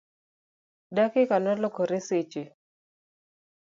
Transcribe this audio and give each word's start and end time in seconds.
dakika 0.95 1.35
nolokore 1.43 1.97
seche 2.07 2.43